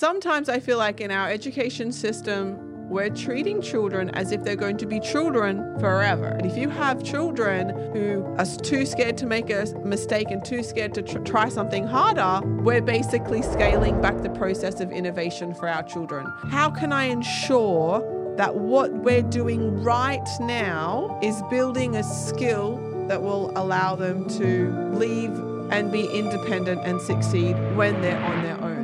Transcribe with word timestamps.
Sometimes 0.00 0.48
I 0.48 0.60
feel 0.60 0.78
like 0.78 1.00
in 1.00 1.10
our 1.10 1.28
education 1.28 1.90
system, 1.90 2.88
we're 2.88 3.10
treating 3.10 3.60
children 3.60 4.10
as 4.10 4.30
if 4.30 4.44
they're 4.44 4.54
going 4.54 4.76
to 4.76 4.86
be 4.86 5.00
children 5.00 5.76
forever. 5.80 6.26
And 6.26 6.46
if 6.46 6.56
you 6.56 6.68
have 6.68 7.02
children 7.02 7.70
who 7.92 8.24
are 8.38 8.46
too 8.46 8.86
scared 8.86 9.18
to 9.18 9.26
make 9.26 9.50
a 9.50 9.66
mistake 9.84 10.30
and 10.30 10.44
too 10.44 10.62
scared 10.62 10.94
to 10.94 11.02
tr- 11.02 11.18
try 11.18 11.48
something 11.48 11.84
harder, 11.84 12.46
we're 12.62 12.80
basically 12.80 13.42
scaling 13.42 14.00
back 14.00 14.22
the 14.22 14.30
process 14.30 14.78
of 14.78 14.92
innovation 14.92 15.52
for 15.52 15.68
our 15.68 15.82
children. 15.82 16.32
How 16.48 16.70
can 16.70 16.92
I 16.92 17.06
ensure 17.06 18.34
that 18.36 18.54
what 18.54 18.92
we're 18.92 19.22
doing 19.22 19.82
right 19.82 20.28
now 20.38 21.18
is 21.24 21.42
building 21.50 21.96
a 21.96 22.04
skill 22.04 22.76
that 23.08 23.20
will 23.20 23.50
allow 23.58 23.96
them 23.96 24.28
to 24.38 24.70
leave 24.92 25.32
and 25.72 25.90
be 25.90 26.06
independent 26.06 26.82
and 26.84 27.00
succeed 27.00 27.54
when 27.74 28.00
they're 28.00 28.24
on 28.24 28.44
their 28.44 28.60
own? 28.62 28.77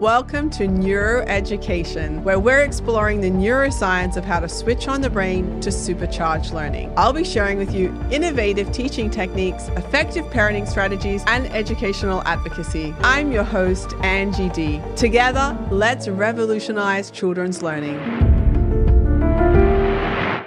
Welcome 0.00 0.48
to 0.52 0.66
Neuroeducation, 0.66 2.22
where 2.22 2.40
we're 2.40 2.62
exploring 2.62 3.20
the 3.20 3.30
neuroscience 3.30 4.16
of 4.16 4.24
how 4.24 4.40
to 4.40 4.48
switch 4.48 4.88
on 4.88 5.02
the 5.02 5.10
brain 5.10 5.60
to 5.60 5.68
supercharge 5.68 6.54
learning. 6.54 6.90
I'll 6.96 7.12
be 7.12 7.22
sharing 7.22 7.58
with 7.58 7.74
you 7.74 7.94
innovative 8.10 8.72
teaching 8.72 9.10
techniques, 9.10 9.68
effective 9.76 10.24
parenting 10.28 10.66
strategies, 10.66 11.22
and 11.26 11.48
educational 11.48 12.22
advocacy. 12.22 12.94
I'm 13.00 13.30
your 13.30 13.44
host, 13.44 13.92
Angie 14.02 14.48
D. 14.48 14.80
Together, 14.96 15.54
let's 15.70 16.08
revolutionize 16.08 17.10
children's 17.10 17.62
learning. 17.62 17.98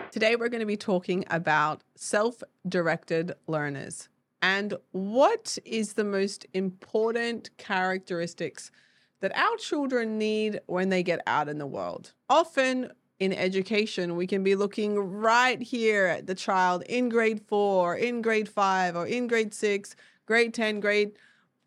Today, 0.09 0.35
we're 0.35 0.49
going 0.49 0.61
to 0.61 0.65
be 0.65 0.77
talking 0.77 1.25
about 1.29 1.83
self 1.93 2.41
directed 2.67 3.33
learners 3.45 4.09
and 4.41 4.73
what 4.93 5.59
is 5.63 5.93
the 5.93 6.03
most 6.03 6.47
important 6.53 7.55
characteristics 7.57 8.71
that 9.23 9.37
our 9.37 9.55
children 9.55 10.17
need 10.17 10.59
when 10.65 10.89
they 10.89 11.01
get 11.01 11.21
out 11.25 11.47
in 11.47 11.57
the 11.57 11.65
world. 11.65 12.11
Often 12.29 12.91
in 13.19 13.31
education, 13.31 14.17
we 14.17 14.27
can 14.27 14.43
be 14.43 14.53
looking 14.53 14.99
right 14.99 15.61
here 15.61 16.07
at 16.07 16.27
the 16.27 16.35
child 16.35 16.83
in 16.89 17.07
grade 17.07 17.39
four, 17.47 17.95
in 17.95 18.21
grade 18.21 18.49
five, 18.49 18.97
or 18.97 19.07
in 19.07 19.27
grade 19.27 19.53
six, 19.53 19.95
grade 20.25 20.53
10, 20.53 20.81
grade 20.81 21.13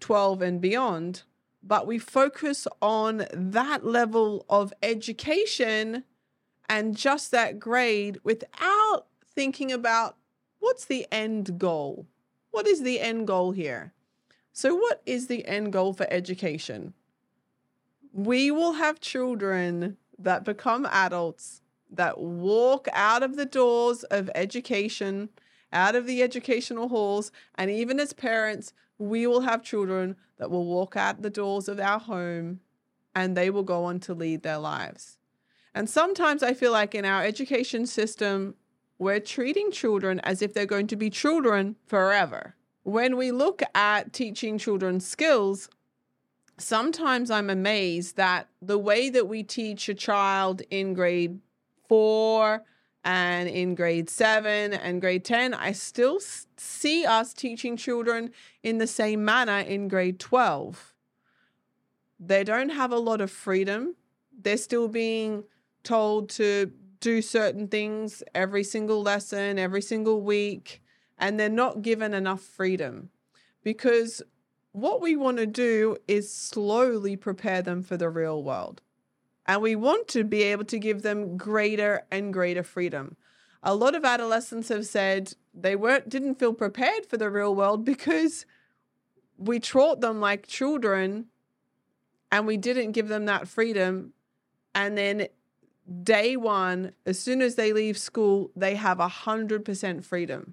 12, 0.01 0.43
and 0.43 0.61
beyond. 0.61 1.23
But 1.63 1.87
we 1.87 1.99
focus 1.99 2.69
on 2.83 3.25
that 3.33 3.87
level 3.87 4.45
of 4.51 4.75
education 4.83 6.05
and 6.69 6.95
just 6.95 7.31
that 7.31 7.59
grade 7.59 8.19
without 8.23 9.07
thinking 9.35 9.73
about 9.73 10.19
what's 10.59 10.85
the 10.85 11.07
end 11.11 11.59
goal? 11.59 12.07
What 12.51 12.67
is 12.67 12.83
the 12.83 13.01
end 13.01 13.27
goal 13.27 13.53
here? 13.53 13.95
So, 14.53 14.75
what 14.75 15.01
is 15.07 15.29
the 15.29 15.47
end 15.47 15.73
goal 15.73 15.95
for 15.95 16.07
education? 16.11 16.93
We 18.17 18.51
will 18.51 18.73
have 18.73 18.99
children 18.99 19.99
that 20.19 20.43
become 20.43 20.87
adults 20.91 21.61
that 21.91 22.19
walk 22.19 22.89
out 22.95 23.23
of 23.23 23.37
the 23.37 23.45
doors 23.45 24.05
of 24.05 24.31
education, 24.35 25.29
out 25.71 25.95
of 25.95 26.07
the 26.07 26.23
educational 26.23 26.89
halls, 26.89 27.31
and 27.57 27.71
even 27.71 28.01
as 28.01 28.15
parents, 28.15 28.73
we 28.99 29.27
will 29.27 29.43
have 29.43 29.63
children 29.63 30.17
that 30.39 30.51
will 30.51 30.65
walk 30.65 30.97
out 30.97 31.21
the 31.21 31.29
doors 31.29 31.69
of 31.69 31.79
our 31.79 32.01
home 32.01 32.61
and 33.15 33.37
they 33.37 33.51
will 33.51 33.63
go 33.63 33.85
on 33.85 34.01
to 34.01 34.15
lead 34.15 34.43
their 34.43 34.59
lives. 34.59 35.19
And 35.75 35.89
sometimes 35.89 36.43
I 36.43 36.55
feel 36.55 36.73
like 36.73 36.95
in 36.95 37.05
our 37.05 37.23
education 37.23 37.87
system, 37.87 38.55
we're 38.99 39.21
treating 39.21 39.71
children 39.71 40.21
as 40.21 40.41
if 40.41 40.55
they're 40.55 40.65
going 40.65 40.87
to 40.87 40.97
be 40.97 41.11
children 41.11 41.77
forever. 41.87 42.55
When 42.83 43.19
we 43.19 43.31
look 43.31 43.63
at 43.75 44.15
teaching 44.15 44.57
children 44.57 45.01
skills, 45.01 45.69
sometimes 46.59 47.31
I'm 47.31 47.51
amazed 47.51 48.17
that 48.17 48.49
the 48.63 48.79
way 48.79 49.11
that 49.11 49.29
we 49.29 49.43
teach 49.43 49.89
a 49.89 49.95
child 49.95 50.63
in 50.71 50.95
grade 50.95 51.41
four 51.89 52.65
and 53.05 53.49
in 53.49 53.75
grade 53.75 54.11
seven 54.11 54.73
and 54.73 55.01
grade 55.01 55.25
10, 55.25 55.55
I 55.55 55.73
still 55.73 56.19
see 56.57 57.07
us 57.07 57.33
teaching 57.33 57.77
children 57.77 58.33
in 58.63 58.79
the 58.79 58.87
same 58.87 59.25
manner 59.25 59.59
in 59.59 59.89
grade 59.89 60.19
12. 60.19 60.93
They 62.19 62.43
don't 62.43 62.71
have 62.71 62.91
a 62.91 62.99
lot 62.99 63.21
of 63.21 63.31
freedom. 63.31 63.95
They're 64.37 64.57
still 64.57 64.89
being 64.89 65.45
told 65.85 66.31
to 66.31 66.73
do 67.01 67.23
certain 67.23 67.69
things 67.69 68.23
every 68.35 68.65
single 68.65 69.03
lesson, 69.03 69.59
every 69.59 69.83
single 69.83 70.23
week, 70.23 70.83
and 71.19 71.39
they're 71.39 71.49
not 71.49 71.83
given 71.83 72.13
enough 72.13 72.41
freedom 72.41 73.11
because 73.63 74.23
what 74.77 75.01
we 75.01 75.17
want 75.17 75.39
to 75.39 75.47
do 75.47 75.97
is 76.07 76.31
slowly 76.31 77.17
prepare 77.17 77.63
them 77.63 77.83
for 77.83 77.97
the 77.97 78.11
real 78.11 78.43
world. 78.43 78.83
And 79.47 79.63
we 79.63 79.75
want 79.75 80.07
to 80.09 80.23
be 80.23 80.43
able 80.43 80.67
to 80.67 80.79
give 80.79 81.01
them 81.01 81.39
greater 81.39 82.03
and 82.11 82.31
greater 82.31 82.63
freedom. 82.63 83.17
A 83.63 83.75
lot 83.75 83.95
of 83.95 84.05
adolescents 84.05 84.69
have 84.69 84.85
said 84.85 85.33
they 85.55 85.77
weren't 85.77 86.11
didn't 86.11 86.35
feel 86.35 86.53
prepared 86.53 87.07
for 87.07 87.17
the 87.17 87.31
real 87.31 87.55
world 87.55 87.87
because 87.87 88.45
we 89.39 89.61
taught 89.61 90.03
them 90.03 90.21
like 90.21 90.47
children 90.47 91.29
and 92.31 92.47
we 92.47 92.59
didn't 92.59 92.93
give 92.93 93.09
them 93.09 93.25
that 93.25 93.49
freedom. 93.49 94.13
And 94.75 94.99
then 94.99 95.29
day 96.03 96.37
one, 96.37 96.93
as 97.07 97.19
soon 97.19 97.41
as 97.41 97.55
they 97.55 97.73
leave 97.73 97.97
school, 97.97 98.51
they 98.55 98.75
have 98.75 99.01
a 99.01 99.09
hundred 99.09 99.65
percent 99.65 100.05
freedom. 100.05 100.53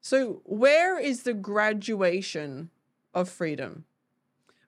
So 0.00 0.40
where 0.46 0.98
is 0.98 1.24
the 1.24 1.34
graduation 1.34 2.70
of 3.16 3.28
freedom. 3.30 3.86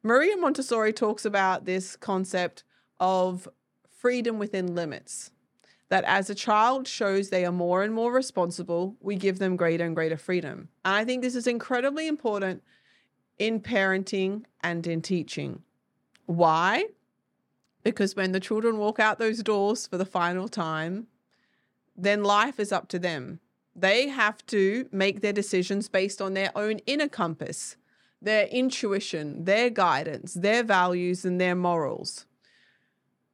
Maria 0.03 0.37
Montessori 0.37 0.93
talks 0.93 1.25
about 1.25 1.67
this 1.67 1.95
concept 1.95 2.65
of 2.99 3.47
freedom 3.89 4.39
within 4.39 4.75
limits. 4.75 5.31
That 5.91 6.05
as 6.05 6.29
a 6.29 6.35
child 6.35 6.87
shows 6.89 7.29
they 7.29 7.45
are 7.45 7.53
more 7.53 7.83
and 7.83 7.95
more 7.95 8.13
responsible, 8.13 8.97
we 9.01 9.17
give 9.17 9.39
them 9.39 9.57
greater 9.57 9.85
and 9.85 9.95
greater 9.95 10.17
freedom. 10.17 10.69
And 10.85 10.97
I 10.97 11.05
think 11.05 11.23
this 11.23 11.35
is 11.35 11.47
incredibly 11.47 12.07
important 12.09 12.63
in 13.39 13.61
parenting 13.61 14.45
and 14.63 14.87
in 14.87 15.03
teaching. 15.03 15.63
Why? 16.27 16.87
Because 17.83 18.17
when 18.17 18.33
the 18.33 18.41
children 18.41 18.79
walk 18.79 18.99
out 18.99 19.19
those 19.19 19.43
doors 19.43 19.87
for 19.87 19.97
the 19.97 20.05
final 20.05 20.49
time, 20.49 21.07
then 21.97 22.23
life 22.23 22.61
is 22.61 22.71
up 22.71 22.89
to 22.89 22.99
them. 22.99 23.41
They 23.75 24.09
have 24.09 24.45
to 24.47 24.89
make 24.93 25.21
their 25.21 25.33
decisions 25.33 25.89
based 25.89 26.21
on 26.21 26.35
their 26.35 26.53
own 26.55 26.81
inner 26.87 27.09
compass 27.09 27.77
their 28.21 28.47
intuition, 28.47 29.45
their 29.45 29.71
guidance, 29.71 30.35
their 30.35 30.63
values, 30.63 31.25
and 31.25 31.41
their 31.41 31.55
morals. 31.55 32.27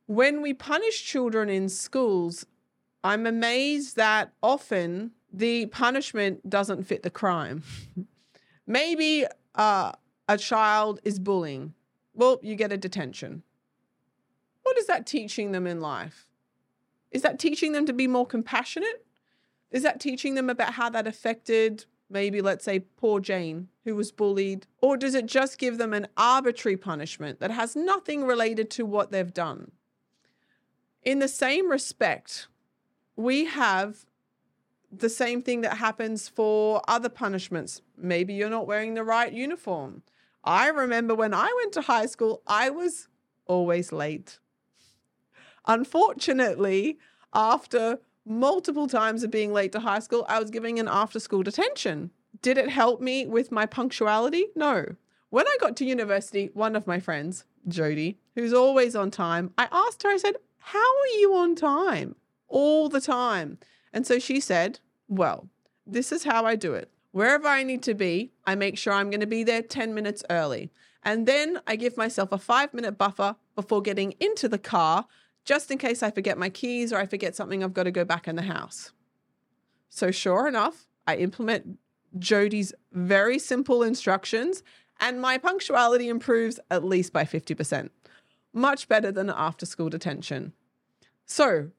When 0.07 0.43
we 0.43 0.53
punish 0.53 1.05
children 1.05 1.49
in 1.49 1.69
schools, 1.69 2.45
I'm 3.03 3.27
amazed 3.27 3.97
that 3.97 4.33
often 4.43 5.13
the 5.33 5.67
punishment 5.67 6.49
doesn't 6.49 6.85
fit 6.85 7.03
the 7.03 7.11
crime. 7.11 7.63
Maybe 8.67 9.27
uh, 9.55 9.93
a 10.29 10.39
child 10.39 11.01
is 11.05 11.19
bullying. 11.19 11.75
Well, 12.15 12.39
you 12.43 12.55
get 12.55 12.73
a 12.73 12.77
detention. 12.77 13.43
What 14.63 14.79
is 14.79 14.87
that 14.87 15.07
teaching 15.07 15.53
them 15.53 15.67
in 15.67 15.81
life? 15.81 16.27
Is 17.11 17.23
that 17.23 17.39
teaching 17.39 17.73
them 17.73 17.87
to 17.87 17.93
be 17.93 18.07
more 18.07 18.27
compassionate? 18.27 19.05
Is 19.71 19.83
that 19.83 20.01
teaching 20.01 20.35
them 20.35 20.49
about 20.49 20.75
how 20.75 20.89
that 20.91 21.07
affected 21.07 21.85
maybe 22.15 22.41
let's 22.41 22.65
say 22.65 22.79
poor 22.79 23.21
Jane 23.21 23.69
who 23.85 23.95
was 23.95 24.11
bullied? 24.13 24.67
Or 24.81 24.97
does 24.97 25.15
it 25.15 25.27
just 25.27 25.59
give 25.59 25.77
them 25.77 25.93
an 25.93 26.07
arbitrary 26.17 26.79
punishment 26.79 27.41
that 27.41 27.51
has 27.51 27.77
nothing 27.77 28.25
related 28.25 28.71
to 28.71 28.87
what 28.87 29.11
they've 29.11 29.35
done? 29.35 29.73
In 31.03 31.19
the 31.19 31.29
same 31.29 31.71
respect, 31.71 32.49
we 33.17 33.45
have 33.45 34.07
the 34.91 35.11
same 35.11 35.43
thing 35.43 35.61
that 35.63 35.79
happens 35.79 36.29
for 36.29 36.81
other 36.89 37.11
punishments. 37.11 37.83
Maybe 37.99 38.33
you're 38.33 38.49
not 38.49 38.67
wearing 38.67 38.95
the 38.95 39.05
right 39.05 39.33
uniform. 39.33 40.03
I 40.45 40.69
remember 40.69 41.15
when 41.15 41.35
I 41.35 41.53
went 41.57 41.73
to 41.75 41.83
high 41.83 42.07
school, 42.07 42.43
I 42.47 42.71
was 42.71 43.09
always 43.47 43.93
late. 43.93 44.39
Unfortunately, 45.67 46.99
after 47.35 47.99
multiple 48.25 48.87
times 48.87 49.23
of 49.23 49.31
being 49.31 49.53
late 49.53 49.73
to 49.73 49.81
high 49.81 49.99
school, 49.99 50.25
I 50.29 50.39
was 50.39 50.51
giving 50.51 50.79
an 50.79 50.89
after 50.89 51.21
school 51.21 51.43
detention. 51.43 52.11
Did 52.43 52.59
it 52.59 52.69
help 52.71 53.01
me 53.01 53.27
with 53.27 53.53
my 53.53 53.67
punctuality? 53.67 54.47
No. 54.57 54.97
When 55.31 55.47
I 55.47 55.57
got 55.61 55.77
to 55.77 55.85
university, 55.85 56.51
one 56.55 56.77
of 56.77 56.87
my 56.87 57.01
friends, 57.01 57.45
Jody, 57.67 58.19
who's 58.35 58.53
always 58.53 58.95
on 58.95 59.11
time, 59.11 59.53
I 59.59 59.69
asked 59.73 60.03
her, 60.03 60.11
I 60.11 60.17
said, 60.17 60.37
How 60.59 60.79
are 60.79 61.19
you 61.19 61.35
on 61.35 61.55
time? 61.55 62.17
All 62.49 62.89
the 62.89 63.01
time. 63.01 63.59
And 63.93 64.07
so 64.07 64.19
she 64.19 64.41
said, 64.41 64.81
Well, 65.09 65.49
this 65.87 66.13
is 66.13 66.25
how 66.25 66.45
I 66.45 66.57
do 66.57 66.75
it. 66.75 66.91
Wherever 67.13 67.47
I 67.47 67.63
need 67.63 67.83
to 67.85 67.95
be, 67.95 68.33
I 68.45 68.55
make 68.55 68.77
sure 68.77 68.93
I'm 68.93 69.11
going 69.11 69.21
to 69.21 69.27
be 69.27 69.45
there 69.45 69.63
10 69.63 69.95
minutes 69.95 70.25
early. 70.31 70.71
And 71.05 71.27
then 71.27 71.61
I 71.67 71.77
give 71.77 71.97
myself 71.97 72.33
a 72.33 72.39
five 72.39 72.73
minute 72.75 72.99
buffer 72.99 73.37
before 73.55 73.83
getting 73.83 74.15
into 74.21 74.49
the 74.49 74.59
car 74.59 75.07
just 75.45 75.71
in 75.71 75.79
case 75.79 76.03
I 76.03 76.11
forget 76.11 76.39
my 76.39 76.49
keys 76.49 76.93
or 76.93 76.99
I 76.99 77.07
forget 77.07 77.37
something, 77.37 77.63
I've 77.63 77.75
got 77.75 77.85
to 77.85 77.91
go 77.91 78.05
back 78.05 78.27
in 78.27 78.37
the 78.37 78.43
house. 78.43 78.93
So, 79.91 80.11
sure 80.11 80.49
enough, 80.49 80.87
I 81.07 81.17
implement 81.17 81.79
Jody's 82.19 82.73
very 82.93 83.39
simple 83.39 83.83
instructions 83.83 84.63
and 85.01 85.21
my 85.21 85.39
punctuality 85.39 86.09
improves 86.09 86.59
at 86.71 86.85
least 86.85 87.13
by 87.13 87.25
50%. 87.25 87.91
much 88.57 88.89
better 88.89 89.11
than 89.11 89.29
after 89.31 89.67
school 89.67 89.89
detention. 89.89 90.53
So, 91.27 91.71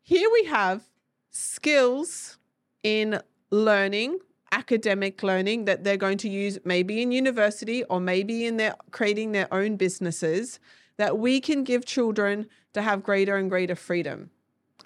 here 0.00 0.30
we 0.32 0.44
have 0.44 0.84
skills 1.30 2.38
in 2.84 3.20
learning, 3.50 4.20
academic 4.52 5.24
learning 5.24 5.64
that 5.64 5.82
they're 5.82 5.96
going 5.96 6.18
to 6.18 6.28
use 6.28 6.58
maybe 6.64 7.02
in 7.02 7.10
university 7.10 7.82
or 7.84 7.98
maybe 7.98 8.46
in 8.46 8.58
their 8.58 8.76
creating 8.92 9.32
their 9.32 9.52
own 9.52 9.74
businesses 9.76 10.60
that 10.96 11.18
we 11.18 11.40
can 11.40 11.64
give 11.64 11.84
children 11.84 12.46
to 12.72 12.82
have 12.82 13.02
greater 13.02 13.36
and 13.36 13.50
greater 13.50 13.74
freedom 13.74 14.30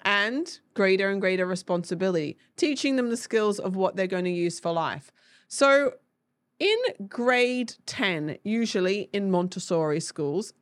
and 0.03 0.59
greater 0.73 1.09
and 1.09 1.19
greater 1.19 1.45
responsibility, 1.45 2.37
teaching 2.55 2.95
them 2.95 3.09
the 3.09 3.17
skills 3.17 3.59
of 3.59 3.75
what 3.75 3.95
they're 3.95 4.07
going 4.07 4.25
to 4.25 4.31
use 4.31 4.59
for 4.59 4.71
life. 4.71 5.11
So, 5.47 5.93
in 6.59 6.77
grade 7.07 7.75
10, 7.85 8.37
usually 8.43 9.09
in 9.13 9.31
Montessori 9.31 9.99
schools, 9.99 10.53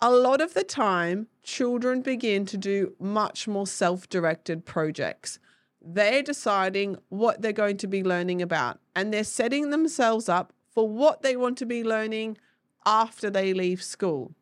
a 0.00 0.10
lot 0.10 0.40
of 0.40 0.54
the 0.54 0.64
time, 0.64 1.28
children 1.44 2.02
begin 2.02 2.44
to 2.46 2.56
do 2.56 2.94
much 2.98 3.46
more 3.46 3.66
self 3.66 4.08
directed 4.08 4.66
projects. 4.66 5.38
They're 5.80 6.22
deciding 6.22 6.96
what 7.08 7.42
they're 7.42 7.52
going 7.52 7.76
to 7.78 7.86
be 7.86 8.02
learning 8.02 8.42
about, 8.42 8.80
and 8.94 9.12
they're 9.12 9.24
setting 9.24 9.70
themselves 9.70 10.28
up 10.28 10.52
for 10.74 10.88
what 10.88 11.22
they 11.22 11.36
want 11.36 11.58
to 11.58 11.66
be 11.66 11.84
learning 11.84 12.36
after 12.84 13.30
they 13.30 13.52
leave 13.52 13.82
school. 13.82 14.34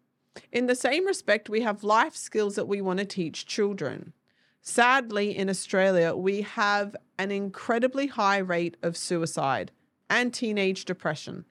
In 0.52 0.66
the 0.66 0.75
same 0.75 1.06
respect, 1.06 1.48
we 1.48 1.60
have 1.62 1.84
life 1.84 2.16
skills 2.16 2.54
that 2.54 2.69
we 2.69 2.81
want 2.81 2.98
to 2.98 3.04
teach 3.04 3.46
children. 3.46 4.12
Sadly, 4.62 5.37
in 5.37 5.48
Australia, 5.48 6.14
we 6.14 6.42
have 6.42 6.94
an 7.19 7.31
incredibly 7.31 8.06
high 8.06 8.38
rate 8.38 8.76
of 8.82 8.96
suicide 8.96 9.72
and 10.08 10.32
teenage 10.32 10.84
depression. 10.84 11.44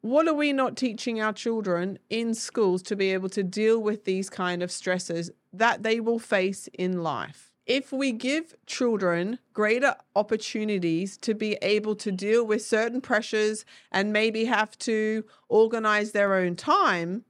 What 0.00 0.28
are 0.28 0.34
we 0.34 0.52
not 0.52 0.76
teaching 0.76 1.20
our 1.20 1.32
children 1.32 1.98
in 2.08 2.34
schools 2.34 2.82
to 2.82 2.96
be 2.96 3.12
able 3.12 3.28
to 3.30 3.42
deal 3.42 3.82
with 3.82 4.04
these 4.04 4.30
kind 4.30 4.62
of 4.62 4.70
stresses 4.70 5.30
that 5.52 5.82
they 5.82 5.98
will 6.00 6.20
face 6.20 6.68
in 6.72 7.02
life? 7.02 7.47
If 7.68 7.92
we 7.92 8.10
give 8.12 8.56
children 8.66 9.38
greater 9.52 9.94
opportunities 10.16 11.18
to 11.18 11.34
be 11.34 11.58
able 11.60 11.94
to 11.94 12.10
deal 12.10 12.44
with 12.44 12.64
certain 12.64 13.02
pressures 13.02 13.66
and 13.92 14.10
maybe 14.10 14.46
have 14.46 14.76
to 14.78 15.22
organize 15.50 16.12
their 16.12 16.34
own 16.34 16.56
time 16.56 17.24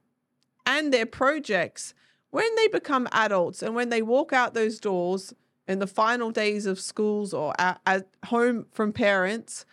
and 0.65 0.93
their 0.93 1.05
projects, 1.05 1.93
when 2.29 2.55
they 2.55 2.69
become 2.69 3.07
adults 3.11 3.61
and 3.61 3.75
when 3.75 3.89
they 3.89 4.01
walk 4.01 4.31
out 4.31 4.53
those 4.53 4.79
doors 4.79 5.33
in 5.67 5.79
the 5.79 5.87
final 5.87 6.31
days 6.31 6.65
of 6.65 6.79
schools 6.79 7.33
or 7.33 7.53
at, 7.59 7.81
at 7.85 8.07
home 8.27 8.65
from 8.71 8.93
parents, 8.93 9.65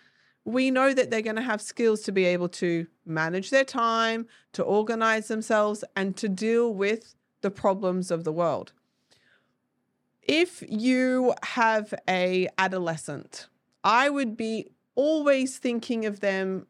we 0.45 0.71
know 0.73 0.93
that 0.93 1.11
they're 1.11 1.23
going 1.23 1.37
to 1.37 1.43
have 1.43 1.61
skills 1.61 2.03
to 2.03 2.13
be 2.13 2.25
able 2.25 2.49
to 2.49 2.89
manage 3.05 3.51
their 3.51 3.65
time, 3.65 4.27
to 4.53 4.65
organize 4.65 5.29
themselves, 5.29 5.85
and 5.95 6.17
to 6.17 6.29
deal 6.29 6.75
with 6.75 7.15
the 7.41 7.51
problems 7.51 8.11
of 8.11 8.25
the 8.25 8.33
world 8.33 8.73
if 10.27 10.63
you 10.69 11.35
have 11.43 11.95
a 12.09 12.49
adolescent, 12.59 13.49
I 13.85 14.11
would 14.11 14.37
be 14.37 14.71
always 14.95 15.59
thinking 15.59 16.07
of 16.07 16.21
them 16.21 16.67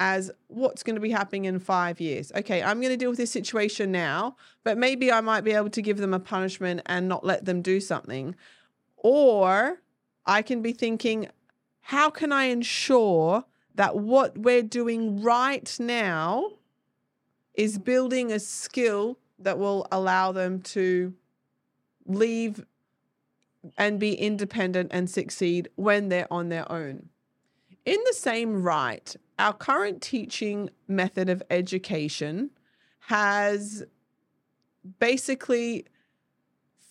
as 0.00 0.30
what's 0.46 0.82
going 0.82 0.94
to 0.94 1.00
be 1.00 1.10
happening 1.10 1.46
in 1.46 1.58
five 1.58 2.00
years. 2.00 2.30
Okay, 2.36 2.62
I'm 2.62 2.80
going 2.80 2.92
to 2.92 2.96
deal 2.96 3.10
with 3.10 3.18
this 3.18 3.32
situation 3.32 3.90
now, 3.90 4.36
but 4.62 4.78
maybe 4.78 5.10
I 5.10 5.20
might 5.20 5.42
be 5.42 5.52
able 5.52 5.70
to 5.70 5.82
give 5.82 5.98
them 5.98 6.14
a 6.14 6.20
punishment 6.20 6.82
and 6.86 7.08
not 7.08 7.24
let 7.24 7.46
them 7.46 7.62
do 7.62 7.80
something. 7.80 8.36
Or 8.96 9.80
I 10.26 10.42
can 10.42 10.62
be 10.62 10.72
thinking, 10.72 11.28
how 11.80 12.10
can 12.10 12.32
I 12.32 12.44
ensure 12.44 13.44
that 13.74 13.96
what 13.96 14.38
we're 14.38 14.62
doing 14.62 15.22
right 15.22 15.74
now 15.80 16.52
is 17.54 17.78
building 17.78 18.30
a 18.30 18.38
skill 18.38 19.18
that 19.38 19.58
will 19.58 19.86
allow 19.90 20.30
them 20.32 20.60
to 20.60 21.14
leave 22.06 22.64
and 23.76 24.00
be 24.00 24.14
independent 24.14 24.90
and 24.92 25.10
succeed 25.10 25.68
when 25.76 26.08
they're 26.08 26.32
on 26.32 26.48
their 26.48 26.70
own. 26.70 27.08
In 27.84 27.98
the 28.06 28.14
same 28.14 28.62
right, 28.62 29.14
our 29.38 29.52
current 29.52 30.02
teaching 30.02 30.70
method 30.88 31.28
of 31.28 31.42
education 31.50 32.50
has 33.00 33.84
basically 34.98 35.86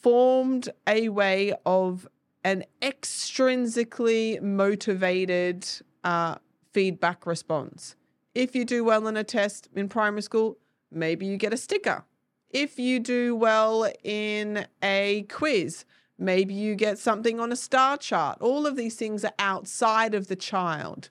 formed 0.01 0.69
a 0.87 1.09
way 1.09 1.53
of 1.65 2.07
an 2.43 2.63
extrinsically 2.81 4.41
motivated 4.41 5.67
uh, 6.03 6.35
feedback 6.73 7.25
response. 7.25 7.95
If 8.33 8.55
you 8.55 8.65
do 8.65 8.83
well 8.83 9.07
in 9.07 9.17
a 9.17 9.23
test 9.23 9.67
in 9.75 9.89
primary 9.89 10.21
school, 10.21 10.57
maybe 10.91 11.25
you 11.25 11.37
get 11.37 11.53
a 11.53 11.57
sticker. 11.57 12.05
If 12.49 12.79
you 12.79 12.99
do 12.99 13.35
well 13.35 13.91
in 14.03 14.65
a 14.81 15.25
quiz, 15.29 15.85
Maybe 16.17 16.53
you 16.53 16.75
get 16.75 16.97
something 16.97 17.39
on 17.39 17.51
a 17.51 17.55
star 17.55 17.97
chart. 17.97 18.39
All 18.41 18.65
of 18.65 18.75
these 18.75 18.95
things 18.95 19.23
are 19.23 19.33
outside 19.37 20.15
of 20.15 20.27
the 20.27 20.35
child. 20.35 21.09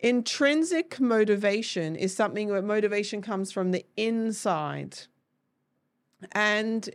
Intrinsic 0.00 1.00
motivation 1.00 1.96
is 1.96 2.14
something 2.14 2.48
where 2.48 2.62
motivation 2.62 3.20
comes 3.20 3.52
from 3.52 3.72
the 3.72 3.84
inside. 3.96 4.98
And 6.32 6.88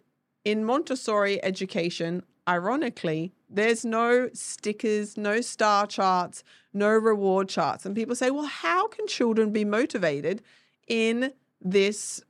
in 0.43 0.65
Montessori 0.65 1.43
education, 1.43 2.23
ironically, 2.47 3.33
there's 3.49 3.85
no 3.85 4.29
stickers, 4.33 5.17
no 5.17 5.41
star 5.41 5.85
charts, 5.85 6.43
no 6.73 6.89
reward 6.89 7.49
charts. 7.49 7.85
And 7.85 7.95
people 7.95 8.15
say, 8.15 8.31
well, 8.31 8.45
how 8.45 8.87
can 8.87 9.07
children 9.07 9.51
be 9.51 9.65
motivated 9.65 10.41
in 10.87 11.31
this 11.61 12.23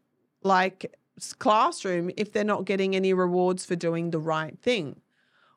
like 0.43 0.93
classroom 1.39 2.11
if 2.17 2.31
they're 2.31 2.43
not 2.43 2.65
getting 2.65 2.95
any 2.95 3.13
rewards 3.13 3.65
for 3.65 3.75
doing 3.75 4.11
the 4.11 4.19
right 4.19 4.57
thing? 4.59 5.01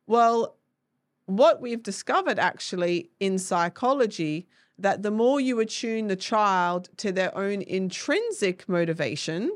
Well, 0.07 0.57
what 1.27 1.61
we've 1.61 1.83
discovered 1.83 2.39
actually 2.39 3.11
in 3.19 3.39
psychology 3.39 4.47
that 4.79 5.03
the 5.03 5.11
more 5.11 5.41
you 5.41 5.59
attune 5.59 6.07
the 6.07 6.17
child 6.17 6.89
to 6.99 7.11
their 7.11 7.37
own 7.37 7.63
intrinsic 7.63 8.69
motivation 8.69 9.51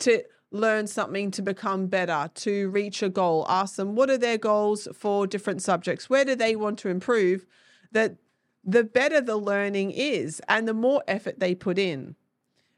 to 0.00 0.22
learn 0.50 0.86
something 0.86 1.30
to 1.32 1.42
become 1.42 1.86
better, 1.86 2.30
to 2.34 2.68
reach 2.70 3.02
a 3.02 3.08
goal, 3.08 3.46
ask 3.48 3.76
them 3.76 3.94
what 3.94 4.10
are 4.10 4.18
their 4.18 4.38
goals 4.38 4.86
for 4.92 5.26
different 5.26 5.62
subjects, 5.62 6.10
where 6.10 6.24
do 6.24 6.34
they 6.34 6.54
want 6.54 6.78
to 6.78 6.88
improve, 6.88 7.46
that 7.92 8.16
the 8.64 8.84
better 8.84 9.20
the 9.20 9.36
learning 9.36 9.90
is 9.90 10.40
and 10.48 10.66
the 10.66 10.74
more 10.74 11.02
effort 11.06 11.38
they 11.38 11.54
put 11.54 11.78
in. 11.78 12.16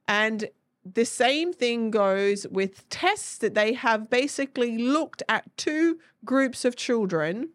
And 0.08 0.48
the 0.94 1.04
same 1.04 1.52
thing 1.52 1.90
goes 1.90 2.46
with 2.48 2.88
tests 2.88 3.38
that 3.38 3.54
they 3.54 3.72
have 3.72 4.08
basically 4.08 4.78
looked 4.78 5.22
at 5.28 5.56
two 5.56 5.98
groups 6.24 6.64
of 6.64 6.76
children 6.76 7.50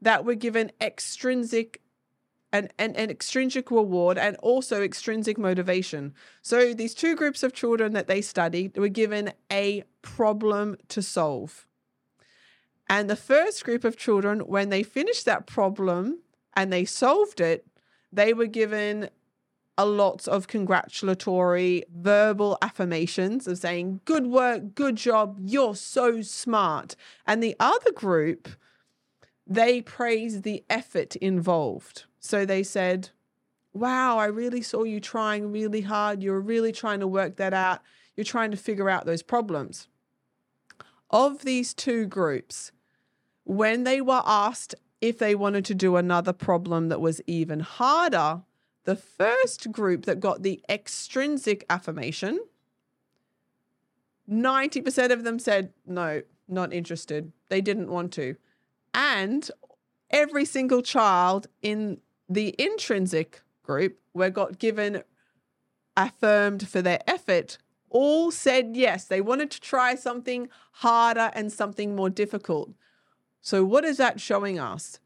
that 0.00 0.24
were 0.24 0.34
given 0.34 0.72
extrinsic 0.80 1.80
an, 2.52 2.68
an, 2.78 2.96
an 2.96 3.10
extrinsic 3.10 3.70
reward 3.70 4.18
and 4.18 4.36
also 4.38 4.82
extrinsic 4.82 5.38
motivation. 5.38 6.12
So 6.42 6.74
these 6.74 6.94
two 6.94 7.14
groups 7.14 7.44
of 7.44 7.52
children 7.52 7.92
that 7.92 8.08
they 8.08 8.20
studied 8.20 8.76
were 8.76 8.88
given 8.88 9.32
a 9.52 9.84
problem 10.02 10.76
to 10.88 11.00
solve. 11.00 11.68
And 12.88 13.08
the 13.08 13.14
first 13.14 13.64
group 13.64 13.84
of 13.84 13.96
children, 13.96 14.40
when 14.40 14.68
they 14.68 14.82
finished 14.82 15.26
that 15.26 15.46
problem 15.46 16.22
and 16.54 16.72
they 16.72 16.84
solved 16.84 17.40
it, 17.40 17.64
they 18.12 18.34
were 18.34 18.46
given 18.46 19.10
a 19.78 19.86
lot 19.86 20.28
of 20.28 20.46
congratulatory 20.46 21.84
verbal 21.94 22.58
affirmations 22.62 23.46
of 23.46 23.58
saying, 23.58 24.00
Good 24.04 24.26
work, 24.26 24.74
good 24.74 24.96
job, 24.96 25.38
you're 25.40 25.74
so 25.74 26.22
smart. 26.22 26.96
And 27.26 27.42
the 27.42 27.56
other 27.58 27.92
group, 27.92 28.48
they 29.46 29.80
praised 29.80 30.42
the 30.42 30.64
effort 30.68 31.16
involved. 31.16 32.04
So 32.18 32.44
they 32.44 32.62
said, 32.62 33.10
Wow, 33.72 34.18
I 34.18 34.26
really 34.26 34.62
saw 34.62 34.82
you 34.82 35.00
trying 35.00 35.52
really 35.52 35.82
hard. 35.82 36.22
You're 36.22 36.40
really 36.40 36.72
trying 36.72 37.00
to 37.00 37.06
work 37.06 37.36
that 37.36 37.54
out. 37.54 37.80
You're 38.16 38.24
trying 38.24 38.50
to 38.50 38.56
figure 38.56 38.90
out 38.90 39.06
those 39.06 39.22
problems. 39.22 39.88
Of 41.10 41.44
these 41.44 41.72
two 41.72 42.06
groups, 42.06 42.72
when 43.44 43.84
they 43.84 44.00
were 44.00 44.22
asked 44.24 44.74
if 45.00 45.18
they 45.18 45.34
wanted 45.34 45.64
to 45.66 45.74
do 45.74 45.96
another 45.96 46.32
problem 46.32 46.88
that 46.88 47.00
was 47.00 47.20
even 47.26 47.60
harder, 47.60 48.42
the 48.84 48.96
first 48.96 49.70
group 49.72 50.04
that 50.06 50.20
got 50.20 50.42
the 50.42 50.62
extrinsic 50.68 51.64
affirmation, 51.68 52.40
90% 54.30 55.10
of 55.10 55.24
them 55.24 55.38
said, 55.38 55.72
no, 55.86 56.22
not 56.48 56.72
interested. 56.72 57.32
They 57.48 57.60
didn't 57.60 57.90
want 57.90 58.12
to. 58.14 58.36
And 58.94 59.50
every 60.10 60.44
single 60.44 60.82
child 60.82 61.46
in 61.62 62.00
the 62.28 62.54
intrinsic 62.58 63.42
group 63.62 63.98
were 64.14 64.30
got 64.30 64.58
given 64.58 65.02
affirmed 65.96 66.68
for 66.68 66.80
their 66.80 67.00
effort 67.06 67.58
all 67.90 68.30
said 68.30 68.76
yes. 68.76 69.04
They 69.04 69.20
wanted 69.20 69.50
to 69.50 69.60
try 69.60 69.96
something 69.96 70.48
harder 70.72 71.30
and 71.34 71.52
something 71.52 71.94
more 71.94 72.08
difficult. 72.08 72.70
So, 73.42 73.64
what 73.64 73.84
is 73.84 73.96
that 73.98 74.20
showing 74.20 74.58
us? 74.58 75.00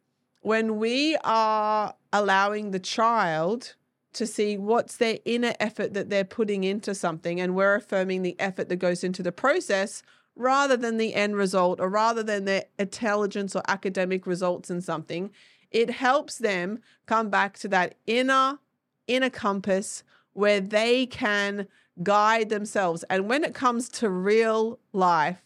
When 0.44 0.76
we 0.76 1.16
are 1.24 1.94
allowing 2.12 2.70
the 2.70 2.78
child 2.78 3.76
to 4.12 4.26
see 4.26 4.58
what's 4.58 4.98
their 4.98 5.18
inner 5.24 5.54
effort 5.58 5.94
that 5.94 6.10
they're 6.10 6.22
putting 6.22 6.64
into 6.64 6.94
something. 6.94 7.40
And 7.40 7.54
we're 7.54 7.76
affirming 7.76 8.20
the 8.20 8.38
effort 8.38 8.68
that 8.68 8.76
goes 8.76 9.02
into 9.02 9.22
the 9.22 9.32
process 9.32 10.02
rather 10.36 10.76
than 10.76 10.98
the 10.98 11.14
end 11.14 11.36
result 11.36 11.80
or 11.80 11.88
rather 11.88 12.22
than 12.22 12.44
their 12.44 12.64
intelligence 12.78 13.56
or 13.56 13.62
academic 13.68 14.26
results 14.26 14.68
in 14.68 14.82
something. 14.82 15.30
It 15.70 15.88
helps 15.88 16.36
them 16.36 16.80
come 17.06 17.30
back 17.30 17.56
to 17.60 17.68
that 17.68 17.94
inner, 18.06 18.58
inner 19.06 19.30
compass 19.30 20.04
where 20.34 20.60
they 20.60 21.06
can 21.06 21.68
guide 22.02 22.50
themselves. 22.50 23.02
And 23.08 23.30
when 23.30 23.44
it 23.44 23.54
comes 23.54 23.88
to 23.88 24.10
real 24.10 24.78
life, 24.92 25.42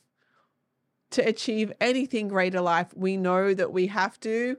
to 1.11 1.23
achieve 1.23 1.73
anything 1.81 2.27
greater 2.27 2.61
life, 2.61 2.89
we 2.97 3.17
know 3.17 3.55
that 3.55 3.73
we 3.73 3.87
have 3.87 4.19
to 4.21 4.57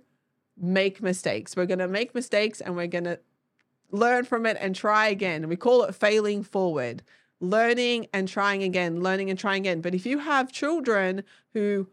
make 0.60 1.02
mistakes. 1.02 1.56
We're 1.56 1.66
going 1.66 1.80
to 1.80 1.88
make 1.88 2.14
mistakes 2.14 2.62
and 2.62 2.76
we're 2.76 2.88
going 2.88 3.06
to 3.06 3.20
learn 3.92 4.26
from 4.26 4.46
it 4.46 4.58
and 4.60 4.76
try 4.76 5.08
again. 5.08 5.48
We 5.48 5.56
call 5.56 5.84
it 5.84 5.96
failing 5.96 6.44
forward, 6.44 7.04
learning 7.40 8.08
and 8.14 8.28
trying 8.28 8.64
again, 8.64 9.02
learning 9.02 9.30
and 9.30 9.40
trying 9.40 9.64
again. 9.64 9.82
But 9.82 9.96
if 9.96 10.06
you 10.06 10.20
have 10.20 10.52
children 10.52 11.24
who 11.54 11.88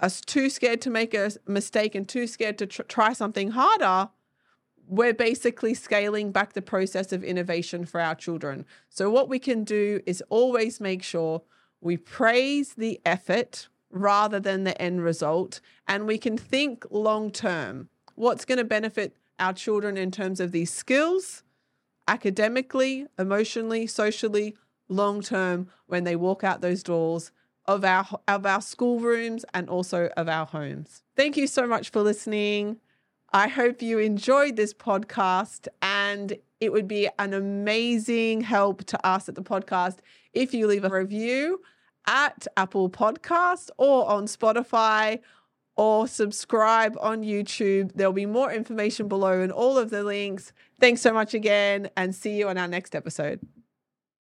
are 0.00 0.10
too 0.10 0.50
scared 0.50 0.80
to 0.82 0.90
make 0.90 1.14
a 1.14 1.32
mistake 1.46 1.94
and 1.94 2.08
too 2.08 2.26
scared 2.26 2.58
to 2.58 2.66
tr- 2.66 2.82
try 2.82 3.12
something 3.12 3.52
harder, 3.52 4.10
we're 4.86 5.14
basically 5.14 5.72
scaling 5.72 6.32
back 6.32 6.52
the 6.52 6.62
process 6.62 7.12
of 7.12 7.22
innovation 7.22 7.86
for 7.86 8.00
our 8.00 8.14
children. 8.14 8.66
So, 8.88 9.08
what 9.08 9.28
we 9.28 9.38
can 9.38 9.62
do 9.62 10.00
is 10.04 10.22
always 10.28 10.80
make 10.80 11.02
sure 11.02 11.42
we 11.80 11.96
praise 11.96 12.74
the 12.74 13.00
effort 13.06 13.68
rather 13.90 14.40
than 14.40 14.64
the 14.64 14.80
end 14.82 15.02
result, 15.02 15.60
and 15.86 16.06
we 16.06 16.18
can 16.18 16.36
think 16.36 16.84
long 16.90 17.30
term. 17.30 17.88
What's 18.14 18.44
going 18.44 18.58
to 18.58 18.64
benefit 18.64 19.16
our 19.38 19.52
children 19.52 19.96
in 19.96 20.10
terms 20.10 20.40
of 20.40 20.52
these 20.52 20.72
skills, 20.72 21.42
academically, 22.06 23.06
emotionally, 23.18 23.86
socially, 23.86 24.56
long 24.88 25.22
term 25.22 25.68
when 25.86 26.04
they 26.04 26.16
walk 26.16 26.44
out 26.44 26.60
those 26.60 26.82
doors 26.82 27.32
of 27.66 27.84
our 27.84 28.06
of 28.26 28.44
our 28.44 28.60
schoolrooms 28.60 29.44
and 29.54 29.68
also 29.68 30.10
of 30.16 30.28
our 30.28 30.46
homes. 30.46 31.02
Thank 31.16 31.36
you 31.36 31.46
so 31.46 31.66
much 31.66 31.90
for 31.90 32.02
listening. 32.02 32.78
I 33.32 33.46
hope 33.46 33.80
you 33.80 33.98
enjoyed 34.00 34.56
this 34.56 34.74
podcast 34.74 35.68
and 35.80 36.36
it 36.60 36.72
would 36.72 36.88
be 36.88 37.08
an 37.18 37.32
amazing 37.32 38.40
help 38.40 38.84
to 38.86 39.06
us 39.06 39.28
at 39.28 39.36
the 39.36 39.42
podcast 39.42 39.98
if 40.32 40.52
you 40.52 40.66
leave 40.66 40.84
a 40.84 40.90
review 40.90 41.60
at 42.06 42.46
Apple 42.56 42.90
Podcast 42.90 43.70
or 43.78 44.08
on 44.08 44.24
Spotify 44.26 45.20
or 45.80 46.06
subscribe 46.06 46.94
on 47.00 47.22
YouTube. 47.22 47.90
There'll 47.94 48.12
be 48.12 48.26
more 48.26 48.52
information 48.52 49.08
below 49.08 49.40
and 49.40 49.50
all 49.50 49.78
of 49.78 49.88
the 49.88 50.04
links. 50.04 50.52
Thanks 50.78 51.00
so 51.00 51.10
much 51.10 51.32
again 51.32 51.88
and 51.96 52.14
see 52.14 52.36
you 52.36 52.50
on 52.50 52.58
our 52.58 52.68
next 52.68 52.94
episode. 52.94 53.40